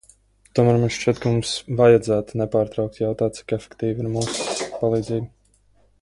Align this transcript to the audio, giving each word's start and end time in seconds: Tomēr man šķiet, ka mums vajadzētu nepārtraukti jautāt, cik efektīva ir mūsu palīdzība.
Tomēr 0.59 0.79
man 0.83 0.93
šķiet, 0.95 1.19
ka 1.25 1.33
mums 1.35 1.51
vajadzētu 1.81 2.39
nepārtraukti 2.41 3.05
jautāt, 3.05 3.37
cik 3.41 3.55
efektīva 3.59 4.07
ir 4.07 4.11
mūsu 4.17 4.69
palīdzība. 4.81 5.25